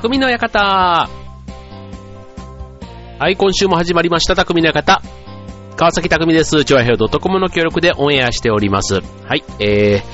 [0.00, 1.08] 匠の館。
[3.18, 5.02] はい、今週も始まりました、匠の館。
[5.76, 6.64] 川崎匠です。
[6.64, 9.00] チョアヘオ .com の協力でオンエアしております。
[9.00, 10.04] はい、え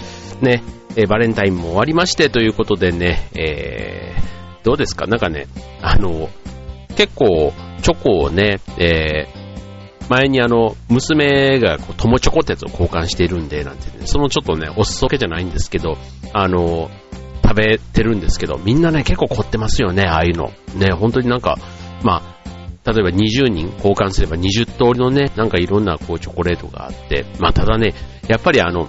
[0.40, 0.62] ー、ね、
[0.96, 5.06] え、バレンタインも終わりましてということでね、えー、どうですか？
[5.06, 5.48] なんかね、
[5.82, 6.30] あの、
[6.96, 15.98] 結構、チョコをね、えー、前にあの、娘がこう友チョコってやつを交換しているんで、なんてね、そのちょっとね、おすそけじゃないんですけど、
[16.32, 16.90] あの、
[17.44, 20.50] 食べてるんですけど、みんなね、結構凝ってますよね、ああいうの。
[20.74, 21.58] ね、本当になんか、
[22.02, 27.94] まあ、例えば20人交換すれば20通りのね、なんかいろんなこうチョコレートがあって、まあただね、
[28.28, 28.88] やっぱりあの、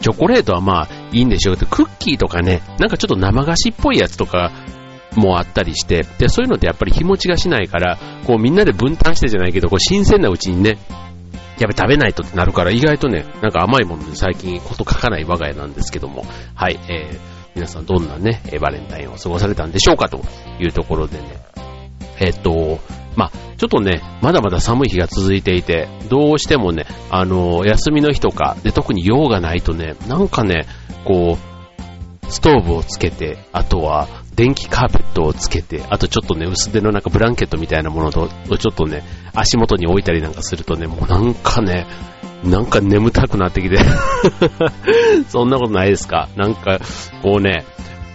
[0.00, 4.52] チョコレートはまあいいんでしょうけど、クッキーとかね、なんかちょっと生菓子っぽいやつとか
[5.16, 20.20] もあったりして、で、そういうのってやっぱり日持ちがしないから、こうみんなで分担してじゃないけど、こう新鮮なうちにね、やっぱり食べないとってなるから、意外とね、なんか甘いものに最近こと書かない我が家なんですけども、はい、えー、皆さんどんなね、バレンタインを過ごされたんでしょうかと
[20.60, 21.38] いうところでね、
[22.20, 22.78] えっと、
[23.16, 30.66] まあ、ちょっとね、まだまだ寒い日が続いていて、どうしてもね、あの、休みの日とか、で、特に用がないとね、なんかね、
[31.06, 39.02] こう、ストーブをつけて、あとは、電気カーペットをつけて、あとちょっとね、薄手のなんかブランケットみたいなものと、ちょっとね、
[39.32, 41.86] 足元に置いたりなんかするとね、もうなんかね、
[42.46, 43.78] なんか眠たくなってきて。
[45.28, 46.28] そんなことないですか？
[46.36, 46.78] なんか、
[47.22, 47.64] こうね、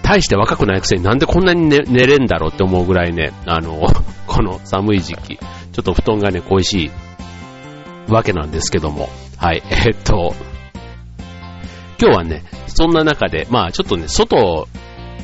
[0.04, 3.88] 大して若くないくせになんでこんなに寝寝れんだろうって思うぐらいね、あの、
[4.28, 6.92] この寒い時期、ちょっと布団がね、恋しい
[8.12, 10.34] わけなんですけども、はい、え、っと、
[12.02, 14.68] 今日はね、そんな中で、まあちょっとね、外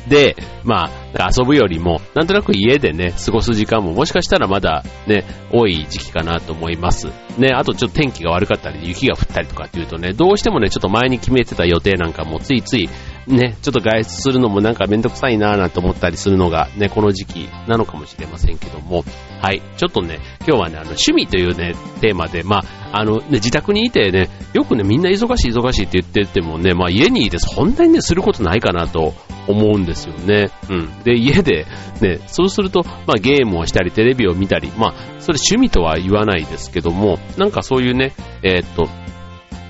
[0.08, 7.08] で、まあ、遊ぶよりも、なんとなく家でね、過ごす時間ももしかしたらまだね、多い時期かなと思います。
[7.38, 12.88] ね、あとちょっと天気が悪かったり、雪が降ったりとかっていうとね、どうしてもね、ちょっと前に決めてた予定なんかもついつい
[13.28, 19.04] ね、ちょっと外出するのもなんかめんどくさいなぁなんて思ったりするのがね、この時期なのかもしれませんけども、
[19.40, 29.14] はい、ちょっとね、今日はね、あの、趣味というね、テーマで、まあ、あの、ね、自宅にいてね、よくね、みんな忙しい忙しいって言っててもね、まあ家にいてそんなにね、することないかなと
[29.48, 30.50] 思うんですよね。
[30.68, 31.02] うん。
[31.02, 31.66] で、家で、
[32.00, 38.88] ね、そうすると、まあゲームをしたり、テレビを見たり、まあ、それ趣味とは言わないですけども、なんかそういうね、えー、っと、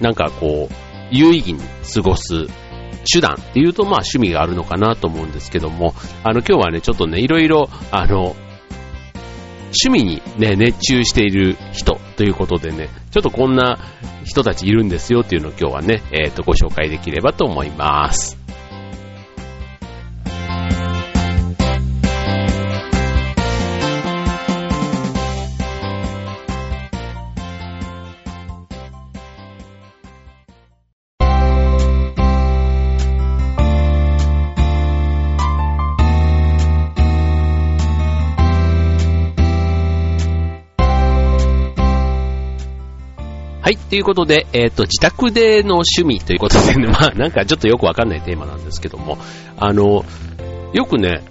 [0.00, 0.74] なんかこう、
[1.10, 1.60] 有意義に
[1.94, 2.46] 過ごす
[3.10, 5.94] 手段っていうと、まあ趣味があるのかなと思うんですけども、
[6.24, 8.36] あの今日はね、ちょっとね、いろいろ、あの、
[9.68, 13.78] 趣味にね、熱中している人ということでね、ちょっとこんな
[14.24, 18.47] 人たちいるんですよっていうのを今日はね、えっ、ー、と、ご紹介できればと思います。
[43.68, 49.18] はい、ということで、えっ、ー、と、自宅での趣味ということでね、 まあ、なんかちょっとよくわかんないテーマなんですけども、
[49.58, 50.06] あの、
[50.72, 51.22] よくね、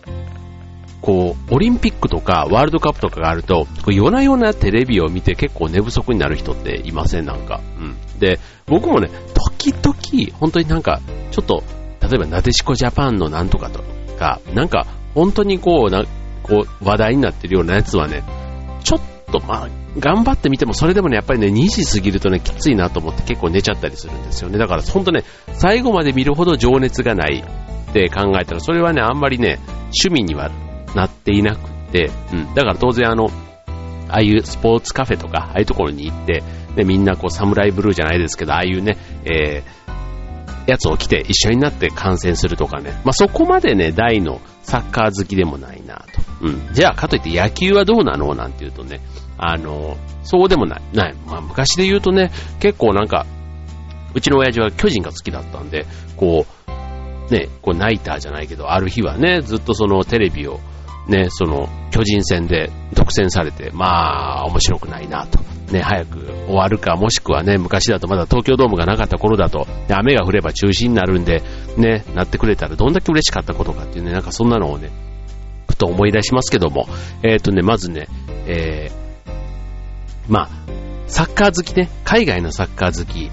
[1.01, 7.25] こう、オリンピックとかワールドカップとかがあると、夜な夜なテレビを見て結構寝不足になる人っていません？
[7.25, 7.59] なんか。
[7.79, 8.19] うん。
[8.19, 11.63] で、僕もね、時々、本当になんか、ちょっと、
[12.03, 13.81] 例えばなでしこジャパンのなんとかと
[14.19, 16.03] か、なんか、本当にこう、な、
[16.43, 18.21] こう、話題になってるようなやつはね、
[18.83, 24.57] ちょっと、まあ、頑張ってみても、それでもね、やっぱりね、2時過ぎるとね、きついなと思って結構寝ちゃったりするんですよね。
[24.57, 25.23] だから、ほんとね、
[25.53, 27.43] 最後まで見るほど情熱がない
[27.89, 29.59] って考えたら、それはね、あんまりね、
[30.03, 30.51] 趣味には
[30.95, 32.53] なっていなくて、うん。
[32.53, 33.29] だから当然あの、
[34.09, 36.43] ああいうスポーツカフェとか、ああいうところに行って、
[36.75, 42.91] で、みんなこう、サムライブルーじゃないですけど、ああいうね、えー、やつを着て一緒になって観戦するとかね。
[43.03, 46.26] まあ、そこまでね、大のサッカー好きでもないなと。
[46.41, 46.73] うん。
[46.73, 49.01] じゃあ、かといって野球はどうなのなんて言うとね、
[49.37, 50.81] あの、そうでもない。
[50.93, 51.15] ない。
[51.25, 53.25] まあ、昔で言うとね、結構なんか、
[54.13, 55.85] うちの親父は巨人が好きだったんで、
[56.15, 56.45] こ
[57.29, 60.59] う、ね、こうナイターじゃないけど、ある日はね、ずっとそのテレビを、
[61.07, 65.39] ね、その巨人戦で独占されて、まあ、面白くないなと。
[65.71, 71.43] ね、早く終わるか、もしくはね、昔だとまだ東京ドームがなかった頃だと、雨が降れば中止になるんで、
[71.77, 74.89] ね、なってくれたらどんだけ嬉しかったことかっていうね、なんかそんなのをね、
[75.77, 76.87] ふと思い出しますけども、
[77.23, 78.07] えっ、ー、とね、まずね、
[78.47, 79.31] えー、
[80.27, 80.49] まあ、
[81.07, 83.31] サッカー好きね、海外のサッカー好き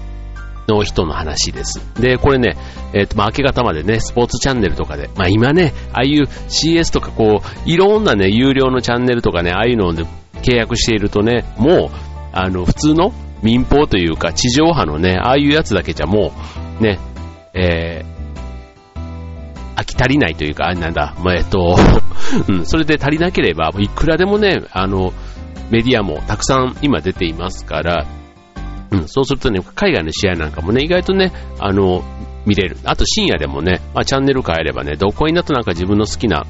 [0.67, 1.81] の人の話です。
[1.99, 2.55] で、これね、
[2.93, 10.05] えっ、ー、と、まあ、明け方までね、スポーツチャンネルとかで、まあ、今ね、ああいう CS とかこう、いろんなね、有料のチャンネルとかね、ああいうので
[10.41, 11.89] 契約しているとね、もう、
[12.31, 16.31] あの、普通の民放というか、地上波のね、ああいうやつだけじゃも
[16.79, 16.99] う、ね、
[17.53, 18.14] えー、
[19.75, 21.77] 飽き足りないというか、あなんだ、まあ、えっと、
[22.47, 25.13] うん、それで足りなければ、いくらでもね、あの、
[25.69, 28.05] メディアもたくさん今出ていますから、
[28.91, 32.03] うん、そうするとね、海外の試合なんかもね、意外とね、あの、
[32.45, 32.77] 見れる。
[32.85, 36.45] あと深夜でもね、まあ、チャンネル変えればね、どこにだとなんか自分の好きな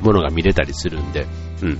[0.00, 1.26] ものが見れたりするんで、
[1.62, 1.78] うん。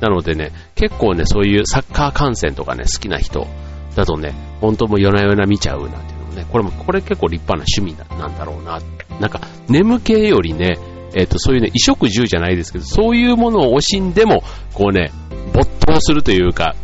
[0.00, 3.46] なのでね、結構ね、そういうサッカー観戦とかね、好きな人
[3.94, 8.80] だとね、本当も夜な夜な見ちゃうなんていうのもね、これも、これ結構立派な趣味なんだろうな。
[9.20, 10.78] なんか、眠気よりね、
[11.14, 14.42] えっ、ー、と、そういうね、衣食住じゃないですけど、そういうものを惜しんでも、
[14.74, 15.12] こうね、
[15.52, 16.74] 没頭するというか、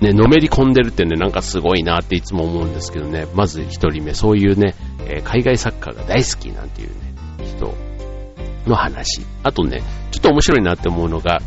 [0.00, 4.74] ね、のめり込んでるってね、なんかすごいなっていつも思うんですけどね、まず一人目、そういうね、
[5.06, 6.94] えー、海外サッカーが大好きなんていうね、
[7.44, 7.74] 人
[8.66, 9.22] の話。
[9.42, 9.82] あとね、
[10.12, 11.40] ちょっと面白いなって思うのが、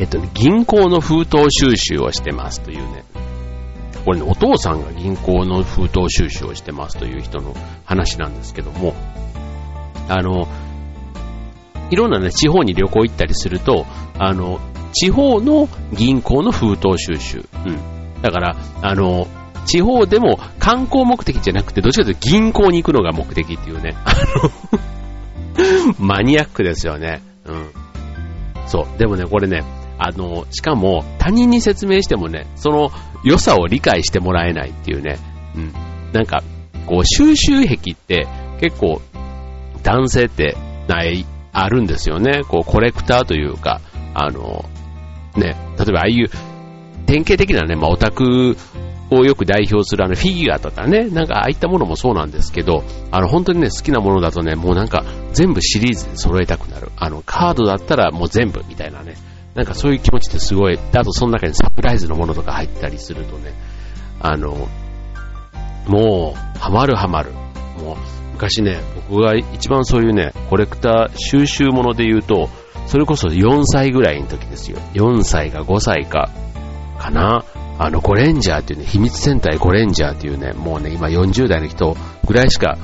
[0.00, 3.04] えっとね、銀行の封筒収集をしてますというね、
[4.04, 7.54] これね、お父さんが銀行の封筒収集をしてますという人の
[7.84, 8.94] 話なんですけども、
[10.08, 10.46] あの、
[11.90, 13.86] いろんなね、地方に旅行行ったりすると、
[14.18, 14.60] あの、
[14.92, 17.44] 地方の銀行の封筒収集。
[17.66, 18.22] うん。
[18.22, 19.26] だから、あの、
[19.66, 23.94] 地方でも観光目的じゃなくて、どっちかというと銀行に行くのが目的っていうね。
[24.04, 24.50] あの
[25.98, 27.22] マニアックですよね。
[27.44, 27.70] うん。
[28.66, 28.98] そう。
[28.98, 29.62] でもね、これね、
[29.98, 32.90] あの、しかも他人に説明してもね、その
[33.24, 35.18] 良さを理解してもらえないっていうね。
[35.56, 35.72] うん。
[36.12, 36.42] なんか、
[36.86, 38.26] こう、収集癖って
[38.60, 39.00] 結構
[39.82, 40.56] 男性って
[40.88, 42.42] ない、あるんですよね。
[42.42, 43.80] こう、コレクターというか、
[44.12, 44.64] あの、
[45.36, 46.30] ね、例えばああいう
[47.06, 48.56] 典型的なね、まあ、オタク
[49.10, 56.90] をよく代表するあのフィギュアとかね、なんかああいったものもそうなんですけど、あの本当にね、好きなものだとね、もうなんか全部シリーズで揃えたくなる。
[56.96, 59.14] あのカードだったらもう全部みたいなね、
[59.54, 63.52] なんかそういう気持ちってすごい、あとその中にサプライズのものとか入ったりするとね、
[64.20, 64.68] あの、
[65.86, 67.32] もう、ハマるハマる。
[67.32, 67.96] もう、
[68.32, 72.48] 昔ね、僕が一番そういうね、コレクター収集もので言うと、
[72.86, 74.78] それこそ4歳ぐらいの時ですよ。
[74.94, 76.30] 4歳か5歳か、
[76.98, 77.44] かな。
[77.78, 81.96] あの、ゴレンジャーっていうね、秘密戦隊ゴレンジャーっていうね、もうね、今40代の人
[82.26, 82.76] ぐらいしか、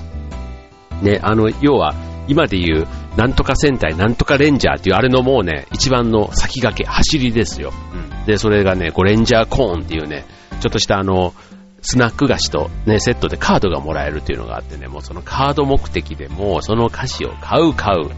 [1.03, 1.95] ね、あの、要は、
[2.29, 7.73] 今で言う、なんとか戦隊、なんとかレンジャーっていう、あれのもうね、一番の先駆け、走りですよ。
[7.93, 8.27] うん。
[8.27, 10.25] で、それがね、ゴレンジャーコーンっていうね、
[10.61, 11.35] ちょっとしたあの、
[11.83, 18.11] スナック菓子とね、セットでカードがもらえるっていうのがあってね、もうそのカード目的でもうその菓子を買う買う。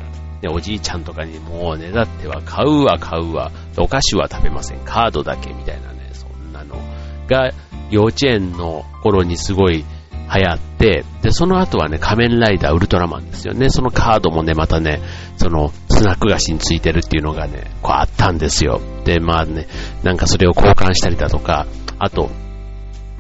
[0.42, 6.76] ね、おじいちゃんとかにもうねだっては買うわ買うわ、お菓子は食べません、カードだけみたいなね、そんなの
[7.28, 7.52] が
[7.90, 9.84] 幼稚園の頃にすごい
[10.34, 13.68] 流行って、で、その後はね、仮面ライダーウルトラマンですよね。
[13.68, 15.00] そのカードもね、またね、
[15.36, 18.80] そのスナック菓子についてるっていうのがね、こうあったんですよ。
[19.04, 19.66] で、まあね、
[20.02, 21.66] なんかそれを交換したりだとか、
[21.98, 22.30] あと、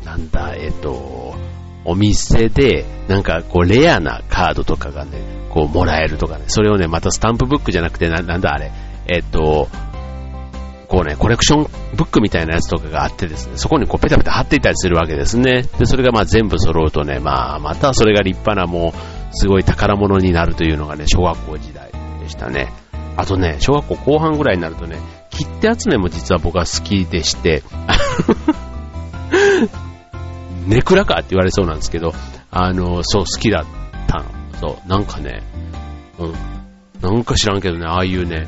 [0.04, 1.34] なんだ、えっと、
[1.84, 5.18] お店で、なんかこうレアなカードとかがね、
[5.50, 8.72] こうもらえるとかね、それをね、またスタンプブックじゃなくて、ななんだあれ、
[9.08, 9.68] えっと、
[10.92, 11.62] こうね、コレクション
[11.96, 15.62] ブックみたいなやつとかがあってですね、そこにこうペタペタ貼っていたりするわけですね。
[15.78, 21.90] で、それがまあ全部揃うとね、まあ、またそれが立派なもう、すごい宝物になるというのがね、小学校時代
[22.20, 22.70] でしたね。
[23.16, 24.98] あとね、小学校後半ぐらいになるとね、
[25.30, 27.62] 切手集めも実は僕は好きでして、
[30.68, 32.12] ネクラかって言われそうなんですけど、
[32.50, 33.64] あの、そう、好きだっ
[34.08, 34.24] たの。
[34.60, 35.42] そう、なんかね、
[36.18, 36.34] うん、
[37.00, 38.46] なんか知らんけどね、ああいうね、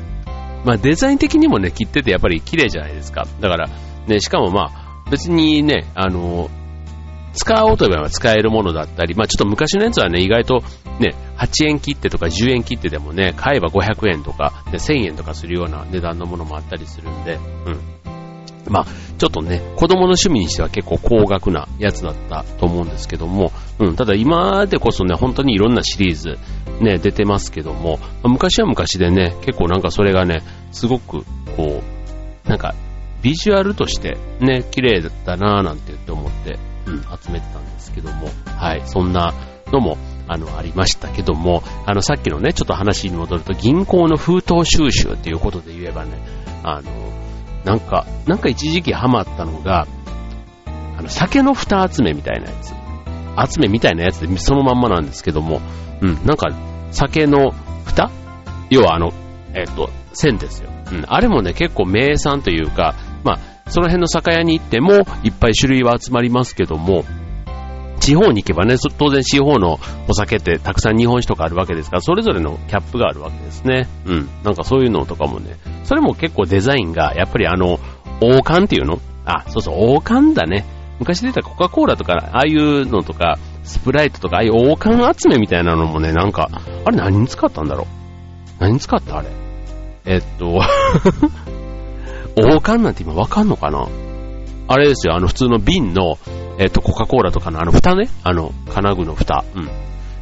[0.65, 3.25] まあデザイン的にもね、切っててやっぱり綺麗じゃないですか。
[3.39, 3.69] だから、
[4.07, 6.49] ね、しかもまあ、別にね、あの、
[7.33, 10.63] 使おうと思えば使えるものだったり、まあちょっと昔のやつはね、意外と
[10.99, 17.95] ね、8円切手とか10円切手でもね、買えば500円とか、ね、1000円とかするような値段のものもあったりするんで、うん。
[18.67, 18.85] まあ、
[19.17, 26.39] ちょっとね、子供の趣味にしては結構高額なやつだったと思うんですけども、うん、ただ今でこそね、本当にいろんなシリーズ、
[26.81, 31.23] ね、出てますけども、昔は昔でね、結構なんかそれがね、すごく、
[31.55, 31.81] こ
[32.45, 32.75] う、なんか、
[33.21, 39.33] ビジュアルとしてね、綺麗だなぁなんて言って思って、うん、集めてたんですけども、はい、そんな
[39.71, 46.19] のも、あの、ありましたけども、あの、さっきのね、ちょっと話に戻ると、銀行の封筒収集っていうことで言えばね、
[46.63, 46.91] あの、
[47.63, 49.87] なんか、なんか一時期ハマったのが、
[50.97, 52.73] あの、酒の蓋集めみたいなやつ。
[53.37, 55.61] 集めみたいなやつでそのまんまなんですけども、
[56.01, 56.49] うん、なんか、
[56.91, 57.51] 酒の
[57.85, 58.09] 蓋？
[58.69, 59.13] 要はあの、
[59.53, 60.69] えっ、と、線ですよ。
[60.91, 63.39] うん、あれもね、結構名産というか、まあ、
[63.69, 67.03] その辺の酒屋に行っても、いっぱい種類は集まりますけども、
[67.99, 73.87] 地方に行けばね、当然地方のお酒ってたくさん日本酒とかあるわけですから、それぞれのキャップがあるわけですね。
[74.05, 74.29] うん。
[74.43, 77.79] なんかそういうのとかもね、それも結構デザインが、やっぱりあの、
[78.21, 78.99] 王冠っていうの？
[79.25, 80.65] あ、そうそう、王冠だね。
[80.99, 86.49] 昔出たコカ・コーラとか、ああいうのとか、スプライトとか、ああいう王冠集めみたいなのもね、なんか、
[86.85, 87.85] あれ何に使ったんだろう？
[88.59, 89.29] 何に使ったあれ？
[90.05, 90.61] えっと、
[92.37, 93.87] 王冠なんて今わかんのかな？
[94.67, 96.17] あれですよ、あの普通の瓶の、
[96.57, 99.43] えっと、コカ・コーラとかのあの蓋ね、あの、金具の蓋。
[99.55, 99.69] うん。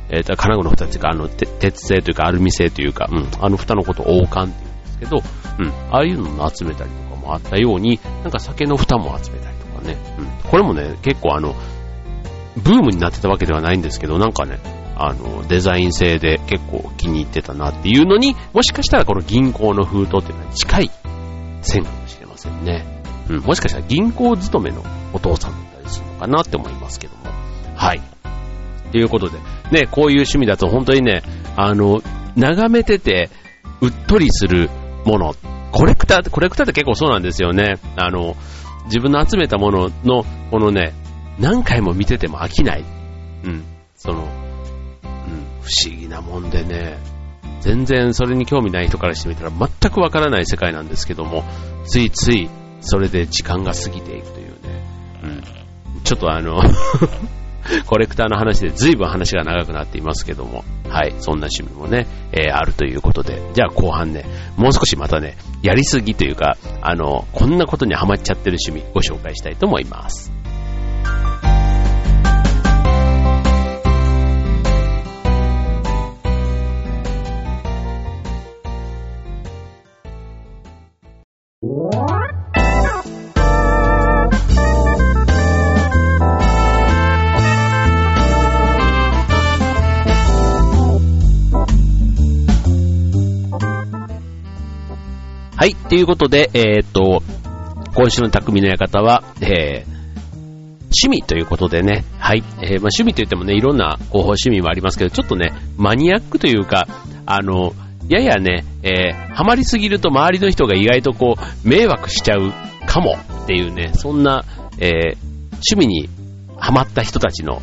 [0.10, 3.28] えっと、金具の蓋っていうか、あの、鉄製というかアルミ製というか、うん。
[3.40, 5.22] あの蓋のこと王冠って言うんですけど、
[5.60, 5.94] うん。
[5.94, 9.98] ああいうのを集めたりとかもあったように、なんか酒の蓋も集めたりね。
[10.18, 10.50] うん。
[10.50, 11.56] これもね、結構あの、
[12.58, 14.60] ブームになってたわけではないんですけど、なんかね、
[14.96, 20.92] あの、デザイン性で結構気に入ってたなっていうのに、もしかしたらこの銀行の封筒っていうのは近い
[21.62, 22.86] 線かもしれませんね。
[23.30, 27.24] うん、もしかしたら銀行勤めのお父さんだったりするのかなって思いますけども。
[27.76, 28.02] はい。
[28.92, 29.40] ということで、
[29.72, 31.24] ね、こういう趣味だと本当にね、
[31.56, 32.02] あの、
[32.36, 33.30] 眺めてて、
[33.82, 34.70] うっとりする
[35.06, 35.36] もの、
[35.72, 37.80] コレクター、コレクターって結構そうなんですよね。
[37.96, 38.36] あの、
[38.86, 40.94] 自分の集めたものの、このね、
[41.40, 42.86] 何回も見てても飽きない。
[43.44, 43.64] うん。
[43.96, 44.28] その、うん、
[45.62, 46.98] 不思議なもんでね、
[47.62, 51.44] 全然それに興味ない人からしてみたら全くわからない世界なんですけども、
[51.86, 52.50] ついつい
[52.82, 54.54] それで時間が過ぎていくというね、
[55.24, 56.02] うん。
[56.04, 56.62] ちょっとあの
[57.86, 64.26] コレクターの話で随分話が長くなっていますけども、はい、そんな趣味もね、えー、あるということで、じゃあ後半ね、
[64.58, 70.43] もう少しまたね、やりすぎというか、あの、こんなことにはまっちゃってる趣味ご紹介したいと思います。
[95.64, 97.24] はい、ということで、えー、っと、
[97.96, 99.94] 今週の匠の館は、えー、
[100.92, 106.86] 趣味ということでね、はい、えー、まあ、趣味といってもね、いろんな方法趣味もありますけど、ちょっとね、マニアックというか、
[107.26, 107.72] あの、
[108.10, 112.52] ややね、えー、ハマりすぎると周りの人が意外とこう、迷惑しちゃう
[112.86, 114.44] かもっていうね、そんな、
[114.80, 115.18] えー、
[115.50, 116.10] 趣味に
[116.58, 117.62] ハマった人たちの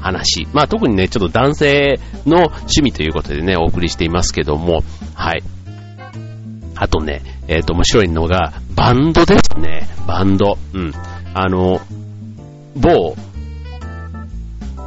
[0.00, 0.48] 話。
[0.54, 4.82] まあ特にね、ちょっと男性の趣味ということでね、お送りしていますけども、
[5.12, 5.42] はい。
[6.76, 9.88] あとね、えっ、ー、と、面白いのが、バンドですね。
[10.06, 10.58] バンド。
[10.72, 10.92] うん。
[11.34, 11.80] あの、
[12.76, 13.14] 某、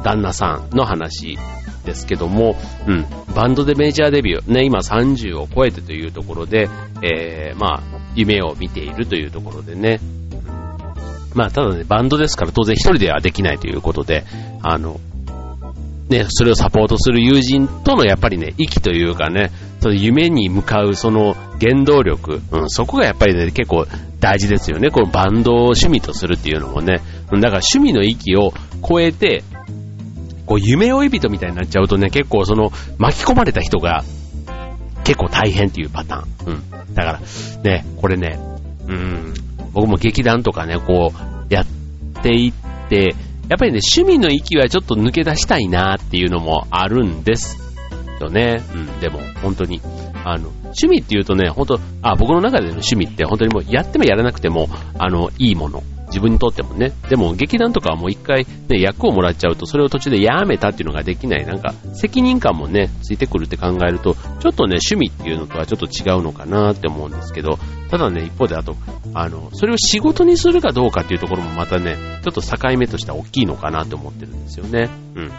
[0.02, 1.38] 旦那さんの話
[1.84, 3.06] ですけども、うん。
[3.34, 4.52] バンドでメジャーデビュー。
[4.52, 6.68] ね、今30を超えてというところで、
[7.02, 7.82] えー、まあ、
[8.14, 10.00] 夢を見ているというところでね。
[11.34, 14.24] まあ、ただね、バンドですから当然一人ではできないということで、
[14.62, 14.98] あの、
[16.08, 19.50] ね、それをサポートする友人とのやっぱりね、息というかね、
[19.80, 23.86] その夢に向かうその原動力、うん、そこがやっぱりね、結構
[24.20, 24.90] 大事ですよね。
[24.90, 26.94] このバンドを趣味とするっていうのもね。
[26.96, 28.52] だから趣味の域を
[28.86, 29.44] 超えて、
[30.46, 34.02] こう夢追い人みたいになっちゃうとね、結構その巻き込まれた人が
[35.04, 36.52] 結構大変っていうパターン。
[36.52, 36.94] うん。
[36.94, 37.20] だから
[37.62, 38.38] ね、これね、
[38.86, 39.34] うん、
[39.72, 41.66] 僕も劇団とかね、こうやっ
[42.22, 43.14] ていって、
[43.48, 47.58] やっぱりね、趣味の域はちょっと抜け出したいなっていうのもあるんです
[48.20, 48.62] よね。
[48.74, 49.80] うん、でも、本当に。
[50.24, 55.82] あの、趣味って言うとね、本当あ、僕の中での趣味って本当にもうやってもやらなくても、あの、いいもの。
[56.08, 56.92] 自分にとってもね。
[57.08, 67.58] でも劇団とかはもう一回ね、役をもらっちゃうと、それを途中でやめたっていうのができない、なんか、責任感もね、ついてくるって考えると、ちょっとね、趣味っていうのとはちょっと違うのかなって思うんですけど、
[67.90, 68.76] ただね、一方であと、
[69.14, 74.88] あの、それを仕事にするかどうかっていうところもまたね、ちょっと境目としては大きいのかなって思ってるんですよね。
[75.14, 75.24] うん。
[75.26, 75.30] い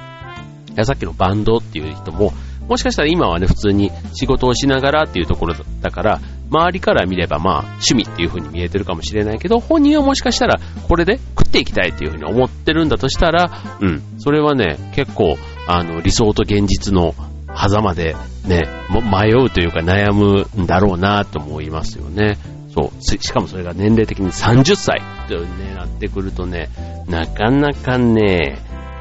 [0.75, 2.31] やさっきのバンドっていう人も、
[2.69, 6.21] もしかしたら今はね、普通に仕事をしながらっていうところだから、
[6.51, 17.15] 周りから見ればまあ趣味っていう風に見えてるかもしれないけど、本人はもしかしたらこれで食っていきたいっていう風に思ってるんだとしたら、うん、それはね、結構、あの、理想と現実の
[17.55, 18.15] 狭間で
[18.47, 22.37] ね、迷うというか悩むんだろうなと思いますよね。
[22.73, 23.01] そう。
[23.01, 26.69] しかもそれが年齢的に30歳ってね、なってくるとね、
[27.07, 28.59] なかなかね、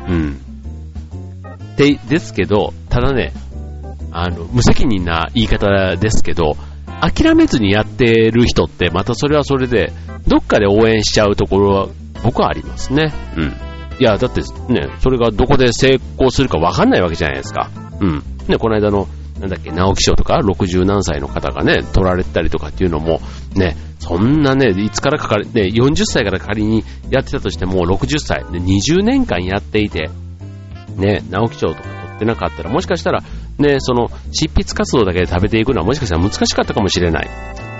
[0.08, 0.38] うん。
[1.76, 3.32] で、ですけど、ただね、
[4.20, 6.56] あの、無責任な言い方ですけど、
[7.00, 9.92] 諦めずにやってる人って、またそれはそれで、
[10.26, 11.88] どっかで応援しちゃうところは、
[12.24, 13.12] 僕はありますね。
[13.36, 13.56] うん。
[14.00, 14.40] いや、だって
[14.72, 17.70] ね、それがどこで成功するかわかんないわけじゃないですか。
[18.00, 18.22] うん。
[18.48, 19.06] ね、この間の、
[19.40, 23.20] なんだっけ、直木賞とか、60何歳の方がね、取られたりとかっていうのも、
[23.54, 30.10] ね、そんなね、いつからかか、ね、40歳から仮にやってたとしても、60歳、で20年間やっていて、
[30.96, 33.22] ね、直木賞とか取ってなかったら、もしかしたら、
[33.58, 37.28] ね、その、執筆活動だけで食べていくのはもしかしたら難しかったかもしれない。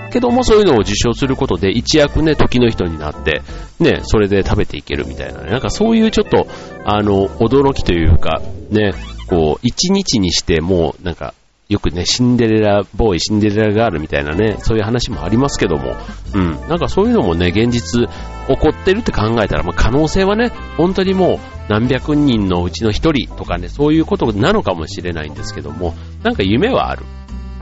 [0.09, 3.41] けどもそういうのを受賞することで一躍ね、時の人になって、
[3.79, 6.47] ね、それで食べていけるみたいなね、なんかそういうちょっと、
[6.83, 8.93] あの、驚きというか、ね、
[9.27, 11.33] こう、一日にしてもう、なんか、
[11.69, 15.95] よくね、シンデレラボーイ、シンデレラガールみたいなね、そういう話もありますけども、
[16.33, 18.09] うん、なんかそういうのもね、現実
[18.47, 27.05] 起こってるって考えたら、まあ、可能性はね、本当にもう何百人のうちの一人とかね、そういうことなのかもしれないんですけども、なんか夢はある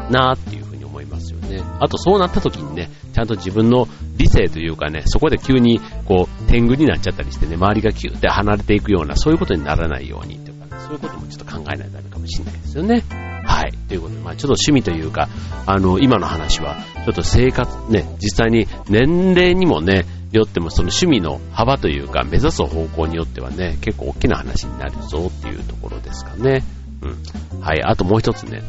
[0.10, 1.62] なっていうふうに思いますよね。
[1.82, 13.04] あとそうなった時にね、ちゃんと自分の理性というかね、そこで急にこう、天狗になっちゃったりしてね、周りがキューって離れていくような、そういうことにならないようにというか、ね、そういうこともちょっと考えないとダメかもしれないですよね。
[13.48, 13.72] はい。
[13.88, 15.30] ということで、まあちょっと趣味というか、
[15.66, 16.76] あの、今の話は、
[17.06, 26.64] ちょっと生活、ね、実際に年齢にもね、よってもその趣味の幅というか、目指す方向によってはね、結構大きな話になるぞっていうところですかね。
[27.02, 27.62] うん。
[27.62, 27.82] はい。
[27.84, 28.62] あともう一つね、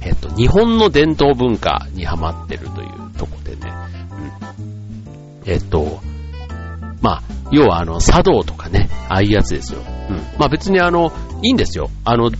[0.00, 3.72] えっと、日本の伝統文化にハマってるというとこでね、
[5.44, 5.50] うん。
[5.50, 6.00] えっと、
[7.00, 9.80] まあ、要はあの、茶道とかね、ああいうやつですよ。
[10.08, 10.16] うん。
[10.38, 11.12] まあ別にあの、
[11.42, 11.90] いいんですよ。
[12.04, 12.30] あの、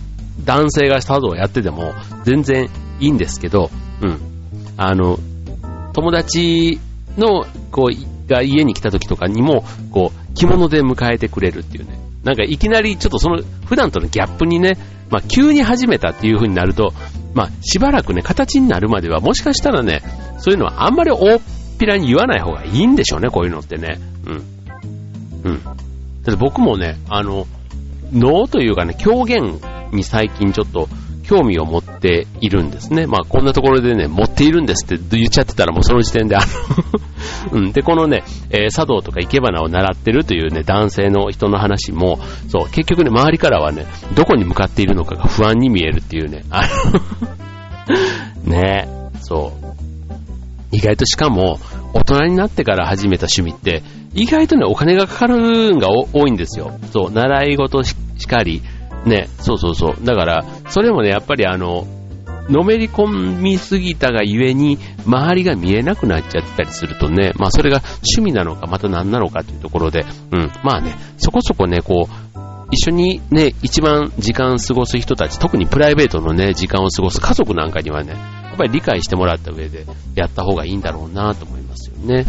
[0.43, 3.69] 男性が茶道をやってても全然いいんですけど、
[4.01, 4.19] うん。
[4.77, 5.19] あの、
[5.93, 6.79] 友達
[7.17, 11.99] の、こう、が家に来た時とかにも、こう、着物で迎えてくれるっていうね。
[12.23, 14.77] なんかいきなりちょっとその、普段とのギャップにね、
[15.09, 16.93] まあ急に始めたっていう風になると、
[17.33, 20.01] まあしばらくね、形になるまではもしかしたらね、
[20.39, 21.41] そういうのはあんまり大っ
[21.77, 23.99] ぴらに言わない方がいいんでしょうね、こういうのってね。
[24.25, 24.43] うん。
[25.43, 25.63] うん。
[25.63, 25.75] だっ
[26.25, 27.45] て僕もね、あの、
[28.13, 29.59] 脳というかね、狂言
[29.93, 30.87] に最近ちょっと
[31.23, 33.07] 興味を持っているんですね。
[33.07, 36.45] まあこんなところでね、持っているんですって言っちゃってたらもうその時点であの
[37.59, 37.71] うん。
[37.71, 42.19] で、このね、えー、茶道とか生け花を習ってるというね、男性の人の話も、
[42.49, 43.85] そう、結局ね、周りからはね、
[44.15, 46.61] どこに向かっているのかが不安に見えるっていうね、あ
[48.45, 48.87] の ね、
[49.21, 50.75] そう。
[50.75, 51.59] 意外としかも、
[51.93, 53.83] 大人になってから始めた趣味って、
[54.15, 56.71] 意外とね、お金がかかるんが多いんですよ。
[56.91, 57.95] そう、習い事し
[58.27, 58.61] かり、
[59.05, 60.05] ね、そうそうそう。
[60.05, 61.85] だから、それもね、やっぱりあの、
[62.49, 63.07] のめり込
[63.39, 67.81] みすぎたがゆえに、周りが見えなくなっちゃったりするとね、まあそれが
[68.17, 72.33] 趣味なのか、また何なのかというところで、うん、まあね、そこそこね、こう、
[72.71, 79.85] 一緒にね、一番時間過ごす人たち、特にプライベートのね、時間を過ごす家族なんかにはね、やっぱり理解してもらった上で
[80.15, 82.25] やった方がいいんだろうなと思いますよね。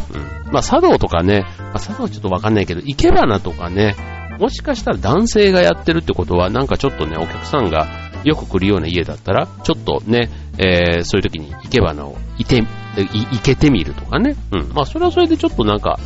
[0.47, 0.53] うん。
[0.53, 3.97] まあ茶道とかね、まあ、茶道ちょっとわかんないけど、生け花とかね、
[4.39, 7.87] もしかしたら男性がやってるってことは、なんかちょっとね、お客さんが
[8.25, 12.63] よく来るような家だったら、ちょっとね、えー、そういう時に生け花をいて、い、
[13.33, 14.37] いけてみるとかね。
[14.53, 14.73] うん。
[14.73, 15.99] まあ、それはそれでちょっとなんか、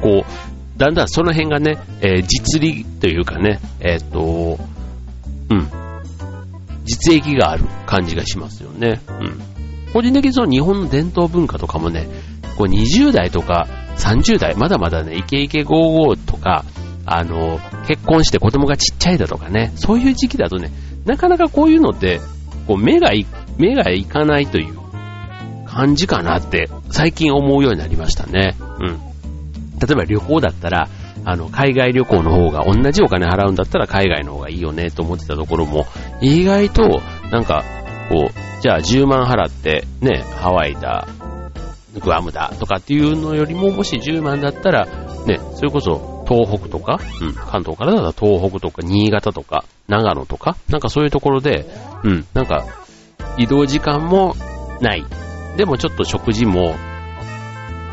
[0.00, 4.58] こう、だんだんその辺がね、えー、実利というかね、えっ、と、
[5.50, 5.68] うん。
[6.84, 9.00] 実益がある感じがしますよね。
[9.08, 9.38] うん。
[9.92, 12.06] 個人的にその日本の伝統文化とかもね、
[12.56, 16.64] こう20代とか30代、まだまだね、イケイケゴーゴーとか、
[17.06, 20.70] あの、結婚して子供がちっちゃいだとかね、そういう時期だとね、
[21.04, 22.20] なかなかこういうのって、
[22.66, 23.26] こう目がい、
[23.58, 24.76] 目がいかないという
[25.66, 28.56] 感じかなって最近思うようになりましたね。
[28.80, 28.98] うん。
[29.78, 30.88] 例えば旅行だったら、
[31.24, 35.86] あの、海外旅行の方が同じお金払うんだったら海外の方がいいよねと思ってたところも、
[36.20, 37.64] 意外と、なんか、
[38.08, 41.06] こう、じゃあ10万払って、ね、ハワイだ、
[42.00, 44.86] グアムだとかっていうのよりも、もし10万だったら、
[45.26, 51.66] ね、それこそ東北とか、うん、関東からだったら東北とか、新潟とか、長野とか、なんかそういうところで、
[52.04, 52.66] うん、なんか、
[53.38, 54.34] 移動時間も
[54.80, 55.04] ない。
[55.56, 56.74] でもちょっと食事も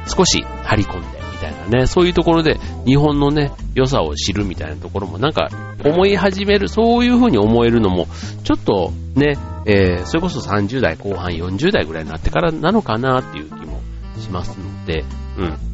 [0.07, 5.49] 少し張り込んで、みたいなね、そういうところで日本のね、良さを知るみたいなところもなんか
[5.83, 8.07] 思い始める、そういう風に思えるのも、
[8.43, 13.79] ちょっとね、えー、それこそ30代後半、40代ぐらいになってからなのかなっていう気も
[14.19, 15.05] しますので、
[15.37, 15.72] うん。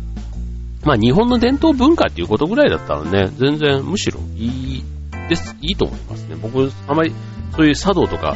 [0.84, 4.46] まあ日本の伝統文化っていうことぐらいだったらね、全然むしろい
[4.78, 4.84] い
[5.28, 6.36] です、いいと思いますね。
[6.42, 7.14] 僕、あまり
[7.56, 8.36] そういう茶道とか、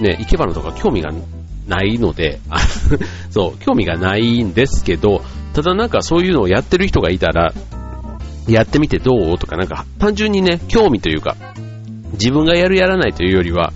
[0.00, 1.10] ね、生け花とか興味が
[1.66, 2.40] ないので、
[3.30, 5.22] そう、興味がないんですけど、
[5.54, 7.52] ただなんかそういうのをやってる人がいたら、
[8.48, 11.36] やってみてどうとかなんか単純にね、興味というか、
[12.12, 13.72] 自分がやるやらないというよりは、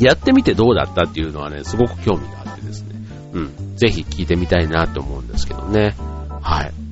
[0.00, 2.94] やってみてどうだったっていうのはね、すごく興味があってですね、
[3.32, 5.94] うん、ぜひ聞いてみたいなって思うんですけどね。
[6.42, 6.85] はい。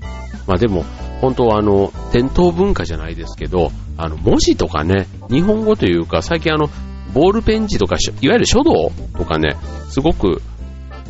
[0.46, 0.85] まあでも、
[1.20, 6.68] 本当はあの、伝統文化じゃないですけど、あの、文字とかね、日本語というか、最近あの、
[7.12, 9.57] ボールペン字とか、いわゆる書道とかね、
[9.88, 10.42] すごく、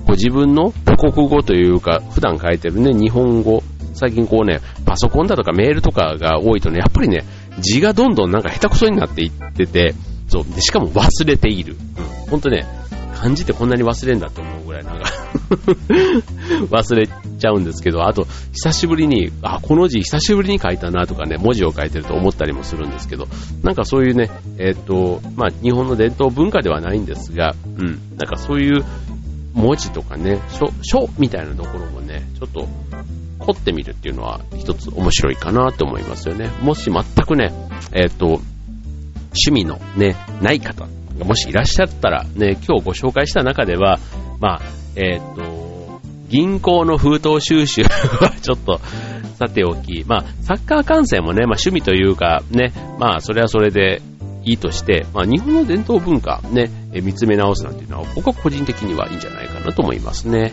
[0.06, 3.62] こう自分の母国語というか、普段書いてるね、日本語、
[3.94, 7.24] 最近こうね、パソコンだとかメールとかが多いとね、やっぱりね、
[7.58, 9.94] 字がどんどんなんか下手くそになっていってて、
[10.28, 11.76] そう、でしかも忘れている。
[11.96, 12.66] うん、ほんとね、
[13.14, 15.10] 漢字ってこんなに忘れんだって思うぐらいなんか
[16.70, 23.26] 忘れちゃうんですけど、あと、久しぶりに、あ、この字久しぶりに書いたなとかね、文字を書いてると思ったりもするんですけど、
[23.62, 27.96] なんかそういうね、えっ、と、まあ、日本の伝統文化ではないんですが、うん、なん
[28.28, 28.84] かそういう
[29.52, 32.68] 文字とかね、書、書みたいなところもね、ちょっと
[33.38, 36.50] 凝ってみるっていうのは一つ面白いかなと思いますよね。
[36.62, 37.52] もし全くね、
[37.92, 38.40] えっ、と、
[39.36, 40.86] 趣味のね、ない方
[41.22, 43.98] もしいらっしゃったらね、今日ご紹介した中では、
[44.40, 44.60] まあ、
[44.96, 48.80] えっ、と、銀行の封筒収集はちょっと
[49.38, 54.02] さておき、まあ、サッカー観戦もね、まあ趣味というかね、まあそれはそれで
[54.44, 60.52] いいとして、まあ日本の伝統文化ね、見つめ直すなんていうのは僕は個人的にはいいんじゃないかなと思いますね。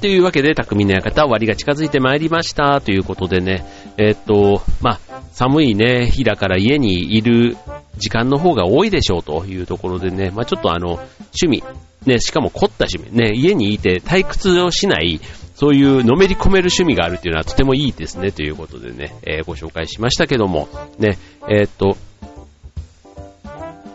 [0.00, 2.80] というわけで、匠の館、終わりが近づいてまいりました。
[2.80, 3.64] ということでね、
[3.96, 5.00] えー、っと、まあ、
[5.32, 7.56] 寒いね、日だから家にいる
[7.96, 11.00] 時間の方が多いでしょうというところでね、まあ、ちょっとあの、
[11.42, 11.64] 趣味、
[12.06, 15.20] ね、しかも凝った趣味、ね、家にいて退屈をしない、
[15.56, 21.96] そういうのめり込める趣味があるっていうのはとてもいいですね、ということでね、えー、ご紹介しましたけども、ね、えー、っと、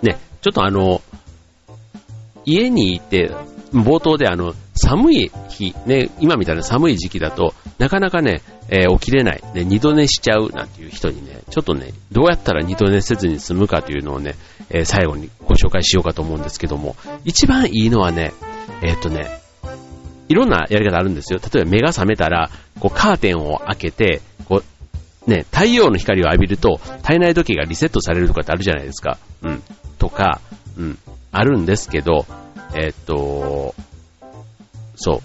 [0.01, 1.01] ね、ちょっとあの、
[2.45, 3.31] 家にいて、
[3.71, 14.35] 冒頭であの、寒い日、ね、今みたいな寒い時期だと、なかなかね、えー、起きれない、ね、二度寝しちゃうなんていう人にね、ちょっとね、どうやったら二度寝せずに済むかというのをね、
[14.69, 18.33] えー、最後にご紹介しようかと思うんですけども、一番いいのはね、
[18.81, 19.39] えー、っとね、
[20.29, 21.39] いろんなやり方あるんですよ。
[21.39, 24.63] 例えば目が覚めたら、こうカーテンを開けて、こ
[25.27, 29.17] う、ね、太陽の光を浴びると、体内時計がリセットされるとかってあるじゃないですか。
[29.43, 29.63] うん。
[29.99, 30.41] とか、
[30.77, 30.97] うん。
[31.31, 32.25] あるんですけど、
[32.73, 33.75] えっと、
[34.95, 35.21] そ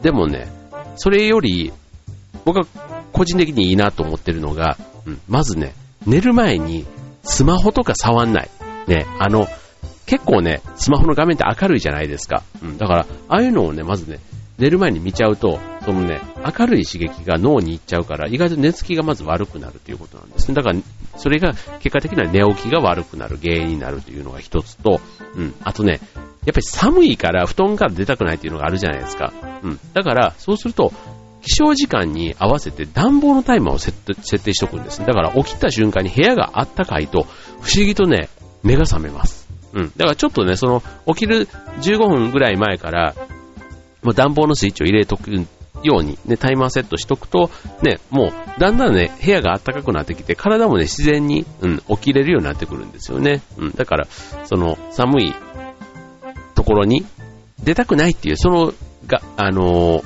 [0.00, 0.02] う。
[0.02, 0.48] でもね、
[0.96, 1.72] それより、
[2.44, 2.66] 僕は
[3.12, 5.74] 個人的にいいなと思ってるのが、うん、まずね、
[6.06, 6.86] 寝る前に
[7.22, 8.50] スマホとか触んない。
[8.86, 9.46] ね、あの、
[10.06, 12.42] 結構ね、スマホの画面って明るいじゃないですか。
[12.62, 14.18] うん、だから、ああいうのをね、まずね、
[14.58, 20.54] 寝る前に見ちゃうと、そのね、明るい刺激が脳に行っちゃうから、意外と寝つきがまず悪くなるということなんですね。
[20.54, 20.78] だから、
[21.16, 25.00] それが結果的には寝起きが悪くなる原因になるというのが一つと、
[25.34, 26.00] うん、あとね、
[26.46, 29.32] やっぱり寒いから布団から出たくないっていうのがあるじゃないですか。
[29.62, 29.80] うん。
[29.92, 30.92] だから、そうすると、
[31.42, 35.04] 起床時間に合わせて暖房のタイマーを設定しておくんです。
[35.04, 37.26] だから起きた瞬間に部屋があったかいと、
[37.60, 38.28] 不思議とね、
[38.62, 39.48] 目が覚めます。
[39.72, 39.92] うん。
[39.96, 41.48] だからちょっとね、その、起きる
[41.80, 43.14] 15分ぐらい前から、
[44.02, 45.30] もう暖房のスイッチを入れとく
[45.82, 47.50] ように、ね、タイマーセットしとくと、
[47.82, 53.42] ね、もう、だんだんね、部屋が暖かくなってきて、体もね、自然に、うん、起きれるようになってくるんですよね。
[53.58, 54.06] うん、だから、
[54.44, 55.34] その、寒い
[56.60, 57.06] ところに
[57.64, 58.74] 出たくないっていう、その、
[59.06, 60.04] が、あのー、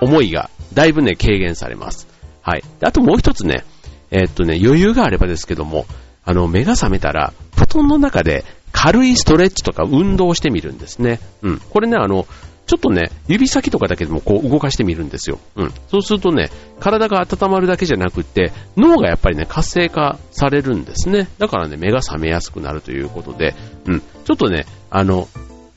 [0.00, 2.08] 思いが、だいぶね、軽減されます。
[2.40, 2.64] はい。
[2.80, 3.64] あともう一つね、
[4.10, 5.84] えー、っとね、余裕があればですけども、
[6.24, 11.20] あの、目が覚めたら、布団の中で軽いストレッチとか運動をしてみるんですね。
[11.42, 11.58] うん。
[11.58, 12.26] これね、あの、
[12.66, 15.38] ちょっとね、指先とかだけでもこう動かしてみるんですよ。
[15.56, 15.72] うん。
[15.88, 21.28] そうするとね、体が温まるだけじゃなくって、脳がやっぱりね、活性化されるんですね。
[21.38, 23.54] だからね、目が覚めやすくなるということで、
[23.86, 24.00] うん。
[24.00, 25.28] ちょっとね、あの、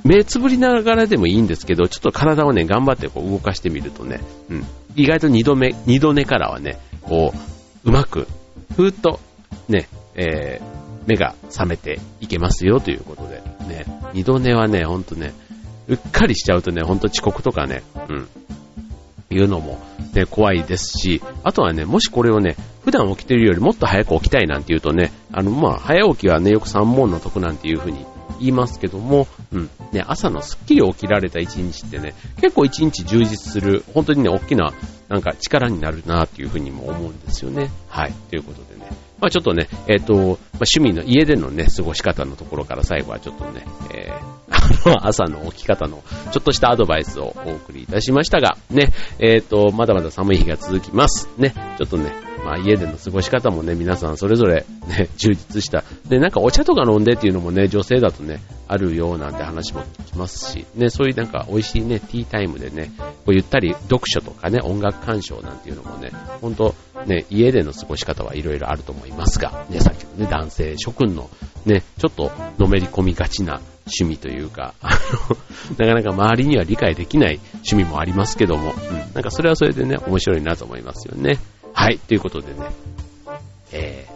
[0.04, 4.66] 目つぶりながらでもいいんですけど、ちょっと体をね、頑張ってこう動かしてみるとね、うん。
[4.96, 7.34] 意外と二度目、二度寝からはね、こ
[7.84, 8.28] う、うまく、
[8.76, 9.20] ふーっと、
[9.68, 15.34] ね、えー、目が覚めていけますよということで、ね、二度寝はね、ほんとね、
[15.88, 18.28] うっかりしちゃうとね、ほんと遅刻とかね、うん、
[19.30, 19.80] いうのも、
[20.14, 28.06] ね、怖いですし、あとはね、もしこれをね、普段起きてるよりもっと早く起きたいなんて言うとね、あの、まあ、早起きはね、よく三問の得なんていうふうに
[28.40, 34.74] 言いますけども、うん、ね、朝のスッキリ起きられた一日ってね、結構一日充実する、本当にね、大きな、
[35.10, 37.70] なんか力になるなっていうふうにも思うんですよね。
[37.88, 38.75] はい、ということで。
[39.20, 40.28] まあちょっとね、えっ、ー、と、まあ、
[40.60, 51.30] 趣味の家でのね、過ごし方のところから最後はちょっとね、えー、あの、朝の起き方のちょっとしたアドバイスをお送りいたしましたが、ね、えっ、ー、と、まだまだ寒い日が続きます。
[51.38, 52.12] ね、ちょっとね、
[52.44, 55.84] まあ家での過ごし方もね、皆さんそれぞれね、充実した。
[56.08, 66.76] で、なんかお茶とか飲んでっていうのもね、女性だとね、あるようなんて話も聞きますし、ね、そういうなんか美味しいね、ティータイムでね、こうゆったり読書とかね、音楽鑑賞なんていうのもね、ほんと
[67.06, 71.30] ね、家での過ごし方はいろいろあると思いますが、ね、さっきのね、男性諸君の
[71.66, 74.98] ね、ちょっとのめり込みがちな、趣味というか、あの、
[75.78, 81.38] なかなか周りには理解できない趣味もありますけども、うん、なんかそれはそれでね、面白いなと思いますよね。
[81.74, 82.60] はい、ということでね、
[83.72, 84.08] え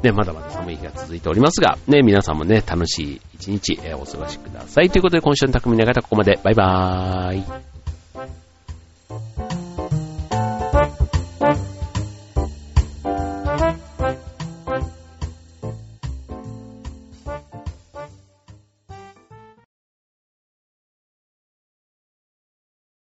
[0.00, 4.90] ー、ね、まだまだ寒い日が続いておりますが、ね、皆さんもね、楽しい一日、えー、お過ごしください。
[4.90, 6.38] ということで、今週の匠の方、ここまで。
[6.44, 7.73] バイバーイ。